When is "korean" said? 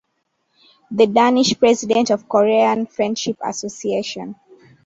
2.27-2.87